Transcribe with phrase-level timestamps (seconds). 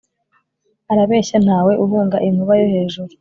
[0.91, 3.09] arabeshya ntawe uhunga inkuba yo hejuru